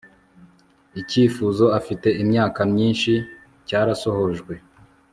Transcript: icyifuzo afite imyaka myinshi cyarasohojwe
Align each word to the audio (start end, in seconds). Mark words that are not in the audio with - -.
icyifuzo 1.01 1.65
afite 1.79 2.07
imyaka 2.23 2.59
myinshi 2.71 3.13
cyarasohojwe 3.67 4.53